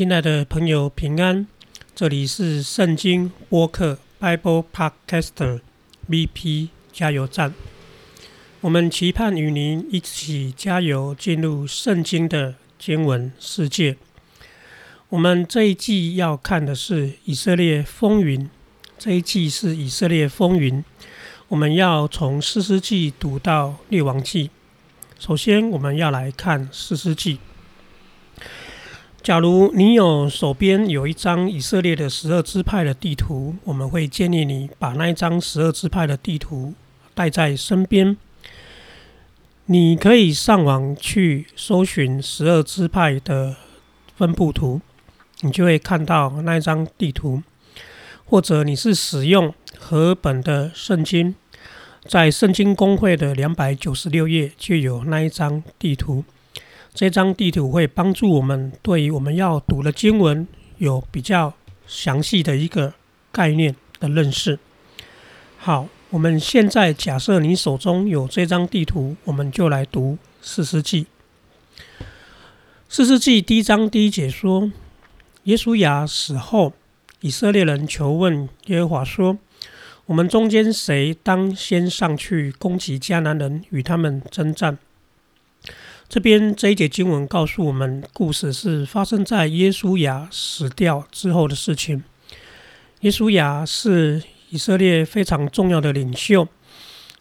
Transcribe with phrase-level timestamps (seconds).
[0.00, 1.46] 亲爱的朋友，平安！
[1.94, 5.60] 这里是圣经播客 Bible Podcaster
[6.08, 7.52] BP 加油站。
[8.62, 13.98] 我们期盼与您一起加油，进入圣经的经文世界。
[15.10, 18.48] 我们这一季要看的是以色列风云。
[18.98, 20.82] 这一季是以色列风云。
[21.48, 24.48] 我们要从四世纪读到列王记。
[25.18, 27.38] 首先，我们要来看四世纪。
[29.22, 36.72] 假如你有手边有一张以色列的十二支派的地图，我们会建议你把那一张十二支派的地图
[37.14, 38.16] 带在身边。
[39.66, 43.56] 你可以上网去搜寻十二支派的
[44.16, 44.80] 分布图，
[45.42, 47.42] 你就会看到那一张地图。
[48.24, 51.34] 或者你是使用和本的圣经，
[52.04, 56.24] 在圣经公会的两百九十六页就有那一张地图。
[56.92, 60.46] 这张地图会帮助我们对于我们要读的经文
[60.78, 61.54] 有比较
[61.86, 62.92] 详细的一个
[63.32, 64.58] 概念的认识。
[65.56, 71.06] 好，我们现在假设你手中有这张地图，我们就来读四世纪。
[72.88, 74.72] 四世纪第一章第一节说：
[75.44, 76.72] 耶稣亚死后，
[77.20, 79.38] 以色列人求问耶和华说
[80.06, 84.76] ：“我们中间谁当先上去攻击迦南人，与他们征战？”
[86.10, 92.02] 这边这一节经文告诉我们，故事是发生在耶稣亚死掉之后的事情。
[93.02, 96.48] 耶稣亚是以色列非常重要的领袖，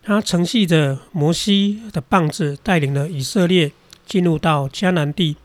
[0.01, 3.71] 他承袭着摩西的棒子，带领了以色列
[4.07, 5.37] 进入到迦南地，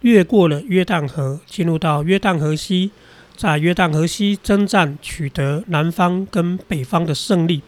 [0.00, 2.92] 越过了约旦河，进入到约旦河西，
[3.36, 7.60] 在约旦河西征战，取得南方跟北方的胜利，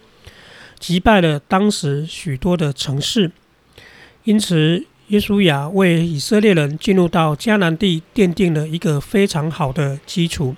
[0.79, 3.33] 击败了当时许多的城市。
[4.27, 10.57] 因此，耶稣亚为以色列人进入到迦南地奠定了一个非常好的基础。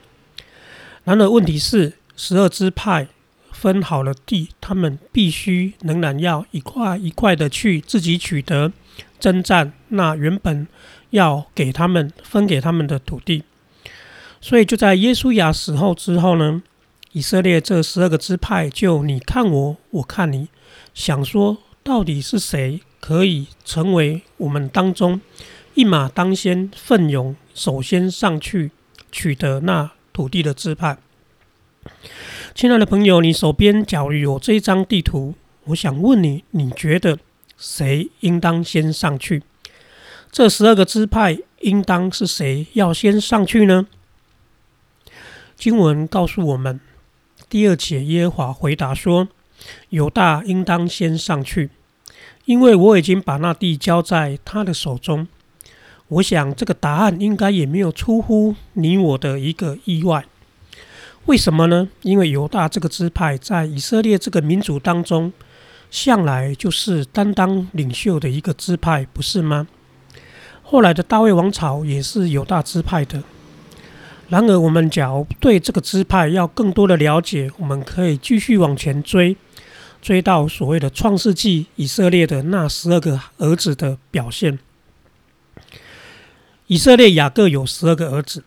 [1.04, 3.08] 然而，问题是十二支派
[3.52, 8.72] 分好了地，他们必须仍然要一块一块的去自己取得
[9.20, 10.66] 征战那原本
[11.10, 13.44] 要给他们分给他们的土地。
[14.40, 16.62] 所以，就在耶稣亚死后之后呢，
[17.12, 20.48] 以色列这十二个支派就你看我，我看你，
[20.94, 22.80] 想说到底是谁？
[23.00, 25.20] 可以成为我们当中
[25.74, 28.70] 一马当先、奋勇首先上去
[29.12, 30.98] 取得那土地的支派。
[32.54, 37.18] 亲爱的朋友，你手边假如有这张地图，我想问你：你觉得
[37.56, 39.42] 谁应当先上去？
[40.30, 43.86] 这十二个支派应当是谁要先上去呢？
[45.56, 46.80] 经文告诉我们，
[47.48, 49.28] 第二节耶和华回答说
[49.90, 51.70] ：“犹大应当先上去。”
[52.48, 55.28] 因为我已经把那地交在他的手中，
[56.08, 60.24] 我想这个答案应该也没有出乎你我的一个意外。
[61.26, 61.90] 为什么呢？
[62.00, 65.30] 因为犹大这个支派在以色列这个民族当中，
[65.90, 69.68] 向来就是担当领袖的一个支派，不是吗？
[70.62, 73.22] 后来的大卫王朝也是犹大支派的。
[74.30, 79.36] 然而，我们假如对这个支派要更多的了解，我们可以继续往前追。
[80.00, 84.58] 追到所谓的创世纪，以色列的那十二个儿子的表现。
[86.66, 88.44] 以色列雅各有十二个儿子，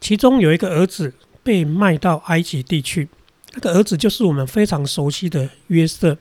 [0.00, 3.08] 其中有一个儿子被卖到埃及地区，
[3.54, 6.16] 那个儿子就是我们非常熟悉的约瑟。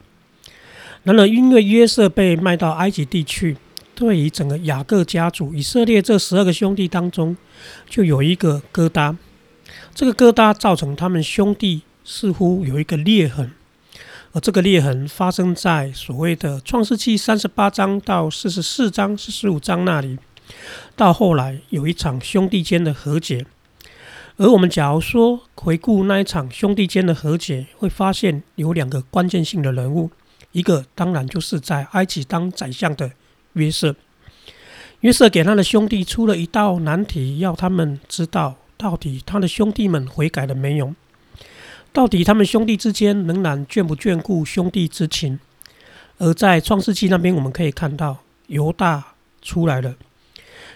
[1.04, 3.56] 然而，因为约瑟被卖到埃及地区，
[3.96, 7.38] 对于整个雅各家族、以色列这十二个兄弟当中，
[7.88, 9.16] 就有一个疙瘩。
[9.94, 13.52] 这个疙瘩造成他们兄弟似乎有一个裂痕。
[14.38, 20.20] 而这个裂痕发生在所谓的创世纪三十八章到四十四章、四十五章那里。
[20.96, 23.48] 到后来有一场兄弟间的和解。
[24.36, 30.12] 而我们假如说回顾那一场兄弟间的和解，会发现有两个关键性的人物，
[30.52, 33.14] 一个当然就是在埃及当宰相的
[33.54, 33.96] 约瑟。
[35.00, 40.94] 约瑟给他的兄弟出了一道难题，要他们知道到底他的兄弟们悔改了没有。
[41.92, 45.40] 到底他们兄弟之间仍然眷不眷顾兄弟之情？
[46.20, 48.18] 而在创世纪那边，我们可以看到
[48.48, 49.96] 犹大出来了，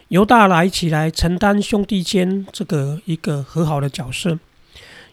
[0.09, 4.39] 犹大来起来承担兄弟间这个一个和好的角色。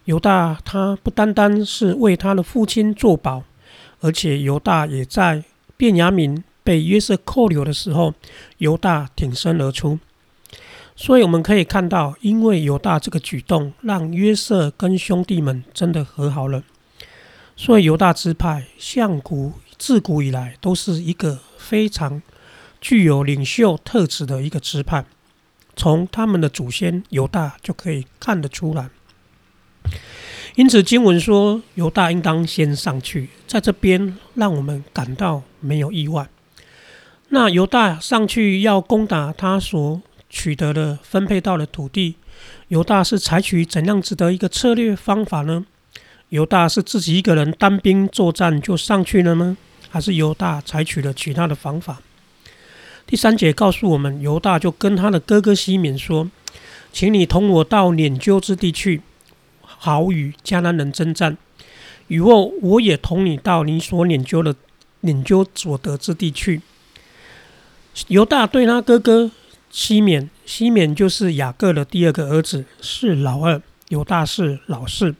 [0.04, 3.42] 犹大他不单单是为他的父亲作保，
[4.00, 5.44] 而且犹大也在
[5.76, 8.14] 便雅敏被约瑟扣留的时候，
[8.58, 9.98] 犹大挺身而出。
[11.00, 16.64] 所以我们可以看到，因为犹大这个举动，让约瑟跟兄弟们真的和好了。
[17.54, 22.20] 所以犹大支派，向古自古以来都是一个非常
[22.80, 25.04] 具有领袖特质的一个支派。
[25.76, 28.90] 从他们的祖先犹大就可以看得出来。
[30.56, 36.28] 因此，经文说犹大应当先上去，在这边让我们感到没有意外。
[37.28, 42.16] 那犹大上去要攻打他所取得了分配到的土地，
[42.68, 45.64] 犹大是采取怎样子的一个策略方法呢？
[46.28, 49.56] 犹大是自己一个人单兵作战就上去了吗？
[49.88, 52.02] 还是犹大采取了其他的方法？
[53.06, 56.30] 第三节告诉我们，犹大就跟他的哥哥西缅说
[56.92, 59.00] ：“请你同我到撵究之地去。”
[59.62, 61.38] 好与迦南人征战，
[62.08, 64.54] 以后我也同你到你所研究的
[65.02, 66.60] 研究所得之地去。
[68.08, 69.30] 犹大对他哥哥
[69.70, 75.14] 西缅，西缅就是雅各的第二个儿子，是老二；犹大是老四。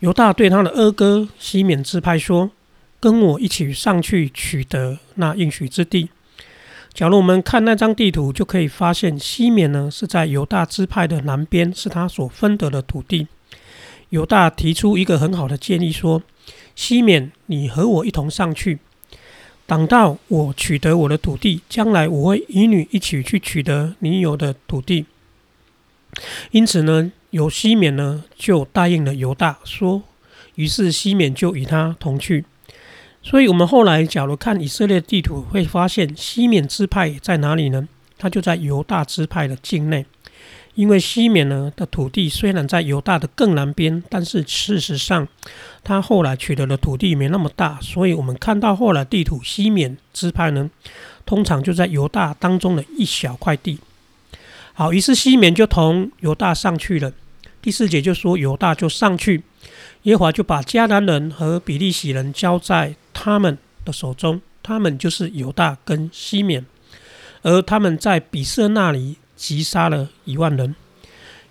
[0.00, 2.50] 犹大对他的二哥西缅支派说
[2.98, 6.08] ：“跟我一起上去取得那应许之地。”
[6.94, 13.28] 假如我们看那张地图，就可以发现西缅呢是在犹大支派的南边，是他所分得的土地。
[14.08, 16.22] 犹大提出一个很好的建议，说
[16.74, 18.80] ：“西缅，你和我一同上去，
[19.70, 25.06] 等到我取得我的土地，将来我会与你一起去取得你有的土地。”
[26.50, 30.02] 因此呢，有西缅呢就答应了犹大，说
[30.56, 32.44] ：“于是西缅就与他同去。”
[33.22, 37.88] 所以，我们后来假如看以色列地图，会发现西缅支派在哪里呢？
[38.18, 40.04] 他就在犹大支派的境内。
[40.74, 45.26] 因为西缅呢的土地虽然在犹大的更南边，但是事实上，
[45.82, 50.70] 他后来取得的土地没那么大，所以我们看到后来地图西缅支派呢，
[51.26, 53.78] 通常就在犹大当中的一小块地。
[54.72, 57.12] 好，于是西缅就同犹大上去了。
[57.60, 59.42] 第四节就说犹大就上去，
[60.04, 66.64] 耶和华就把迦南人和比利洗人交在他们的手中，他们就是犹大跟西缅，
[67.42, 69.16] 而他们在比色那里。
[69.40, 70.76] 击杀了一万人，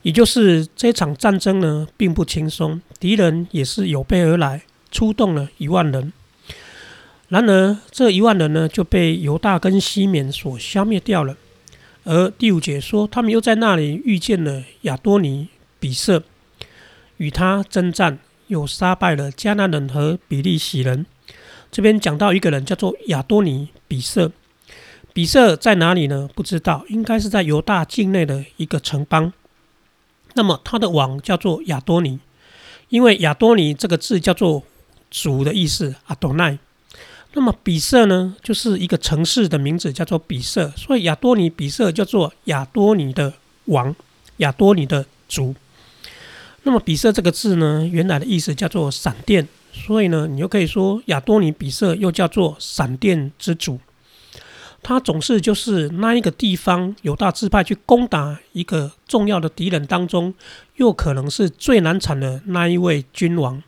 [0.04, 2.80] 也就是这场战争呢，并不轻松。
[3.00, 6.14] 敌人也是有备而来，出动了一万人。
[7.30, 11.36] 然而，这一万人呢，就被犹大跟西缅所消灭掉了。
[12.04, 15.48] 而第五节说，他们又在那里遇见了亚多尼
[15.80, 16.22] 比色，
[17.18, 21.08] 与他征战，又杀败了迦南人和比利洗人。
[21.72, 24.32] 这边讲到一个人，叫做亚多尼比色。
[25.14, 26.30] 比色在哪里呢？
[26.34, 29.34] 不知道，应该是在犹大境内的一个城邦。
[30.36, 32.20] 那么他的王叫做亚多尼，
[32.90, 34.64] 因为亚多尼这个字叫做
[35.10, 36.58] 主的意思，阿多奈。
[37.34, 40.72] 那么比色呢，就是一个城市的名字，叫做比色。
[40.78, 43.34] 所以亚多尼比色叫做亚多尼的
[43.66, 43.96] 王，
[44.38, 45.54] 亚多尼的主。
[46.64, 53.80] 那么比色这个字呢，原来的意思叫做闪电，所以呢，你又可以说亚多尼比色又叫做闪电之主。
[54.82, 60.34] 他总是就是那一个地方犹大支派去攻打一个重要的敌人当中，
[60.78, 63.62] 又可能是最难产的那一位君王。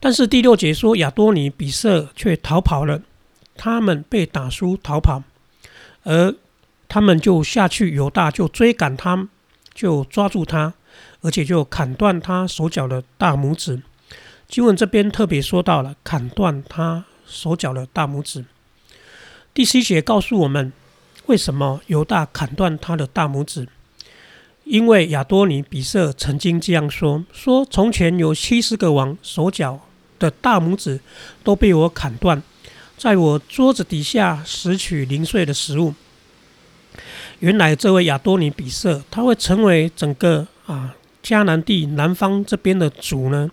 [0.00, 3.02] 但是第六节说亚多尼比色却逃跑了，
[3.56, 5.22] 他们被打输逃跑，
[6.04, 6.34] 而
[6.88, 9.28] 他们就下去犹大就追赶他，
[9.74, 10.74] 就抓住他，
[11.22, 13.82] 而且就砍断他手脚的大拇指。
[14.48, 18.44] 经文这边特别说到了砍断他手脚的大拇指。
[19.58, 20.72] 第七节告诉我们，
[21.26, 23.66] 为什么犹大砍断他的大拇指？
[24.62, 29.80] 因为亚多尼比色曾经这样说：“说从前有七十个王手脚
[30.20, 31.00] 的大拇指
[31.42, 32.40] 都被我砍断，
[32.96, 35.92] 在我桌子底下拾取零碎的食物。”
[37.40, 43.50] 原来这位亚多尼比色他会成为整个啊迦南地南方这边的主呢，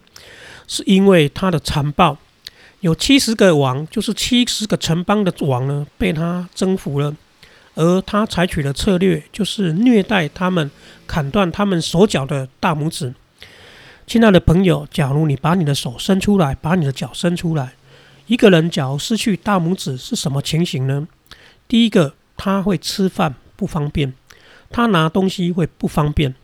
[0.68, 2.20] 是因为他的残暴。
[2.86, 7.16] 有七十个王，就是七十个城邦的王呢，被他征服了。
[7.74, 10.70] 而他采取的策略就是虐待他们，
[11.08, 13.16] 砍断他们手脚的大拇指。
[14.06, 17.74] 亲爱的朋友，假如你把你的手伸出来，把你的脚伸出来，
[18.28, 21.08] 一个人脚失去大拇指是什么情形呢？
[21.68, 24.14] 第一个，他会吃饭不方便，
[24.70, 26.36] 他拿东西会不方便。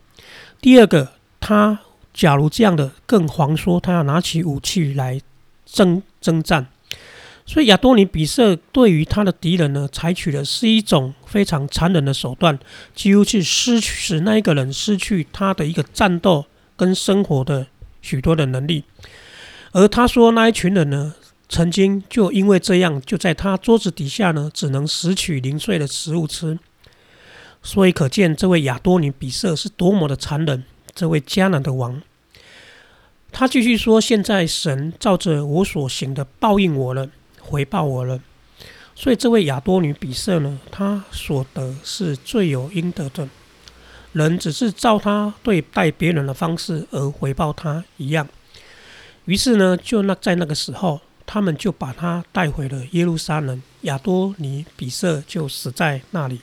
[0.60, 1.78] 第二个，他
[2.12, 5.20] 假如这样的，更遑说他要拿起武器来。
[5.72, 6.66] 征征战，
[7.46, 12.58] 所以亚多尼比色对于他的敌人呢，采取的是一种非常残忍的手段，
[12.94, 16.44] 几乎去失去使那一个人失去他的一个战斗
[16.76, 17.66] 跟生活的
[18.02, 18.84] 许多的能力。
[19.72, 21.14] 而他说那一群人呢，
[21.48, 26.58] 曾经就因为这样，就在他桌子底下呢，只能拾取零碎的食物吃。
[27.62, 30.64] 所以可见这位亚多尼比色是多么的残忍，
[30.94, 32.02] 这位迦南的王。
[33.32, 37.08] 他继续说：“现在神照着我所行的报应我了，
[37.40, 38.20] 回报我了。”
[38.94, 43.26] 所以这位亚多女比色呢，她所得是罪有应得的，
[44.12, 48.28] 人只是照他对待别人的方式而回报他一样。
[49.24, 56.42] 于是呢，就那在那个时候，他们就把他带回了耶路撒冷，亚多尼比色就死在那里。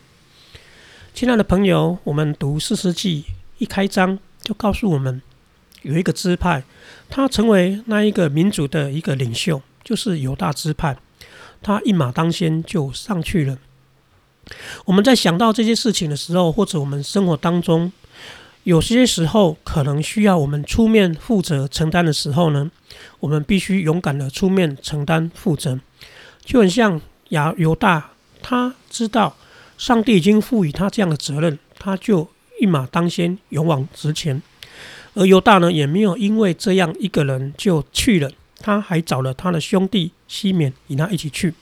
[1.13, 3.25] 亲爱的朋友，我们读四世纪
[3.59, 5.21] 一开章就告诉我们，
[5.81, 6.63] 有一个支派，
[7.09, 10.97] 他成为那一个民族的一个领袖，就是犹大支派，
[11.61, 13.57] 他一马当先就上去了。
[14.85, 17.91] 我们在想到这些事情的时候，或者我们生活当中。
[18.63, 22.69] 有些时候可能需要我们出面负责承担的时候呢，
[23.21, 25.79] 我们必须勇敢的出面承担负责。
[26.43, 28.11] 就很像亚犹大，
[28.43, 29.35] 他知道
[29.77, 34.39] 上帝已经赋予他这样的责任，他就一马当先，勇往直前。
[35.13, 41.53] 而犹大呢，也没有因为这样一个人就去了，他还找了他的兄弟西缅与他一起去。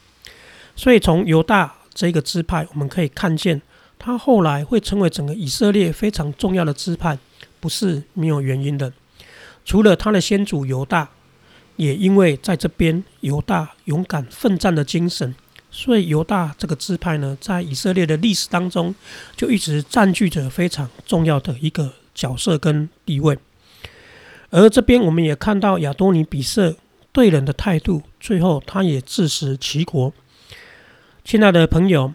[0.76, 3.60] 所以从犹大这个支派，我们可以看见。
[4.00, 7.18] 他后来会成为整个以色列非常重要的支派，
[7.58, 8.92] 不是没有原因的。
[9.64, 11.08] 除了他的先祖犹大，
[11.74, 15.34] 也因为在这边犹大勇敢奋战的精神，
[15.72, 18.94] 所以犹大这个支派呢，在以色列的历史当中，
[19.36, 23.38] 就一直占据着非常重要的一个角色跟地位。
[24.50, 26.74] 而这边我们也看到亚多尼比色
[27.12, 30.12] 对人的态度，最后他也自食其果。
[31.24, 32.12] 亲爱的朋友。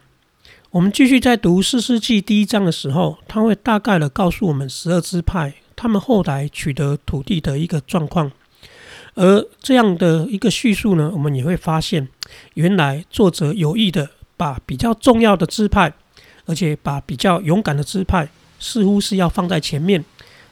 [0.71, 8.31] 我们继续在读四世纪第一章的时候，他会大概的告诉我们十二支派他们后来取得土地的一个状况。
[9.13, 12.07] 而这样的一个叙述呢，我们也会发现，
[12.55, 15.93] 原来作者有意的把比较重要的支派，
[16.47, 18.27] 而且把比较勇敢的支派，
[18.63, 20.05] 似乎是要放在前面，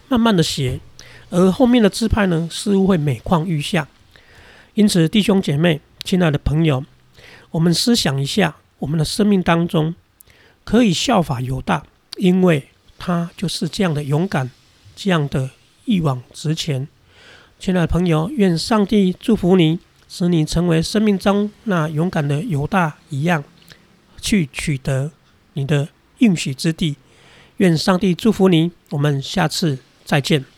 [0.10, 0.82] 慢慢的写，
[1.30, 3.88] 而后面的支派呢，似乎会每况愈下。
[4.74, 6.84] 因此，弟兄姐妹，亲爱的朋友，
[7.52, 9.96] 我们思想一下，我们的生命当中。
[10.64, 11.84] 可以效法犹大，
[12.18, 14.52] 因为他就是这样的勇敢，
[14.96, 15.50] 这样的
[15.86, 16.88] 一往直前。
[17.60, 23.44] 亲爱的朋友，愿上帝祝福你，使你成为生命中那勇敢的犹大一样，
[24.22, 25.12] 去取得
[25.54, 25.90] 你的
[26.20, 26.96] 应许之地。
[27.62, 30.51] 愿上帝祝福你，我们下次再见。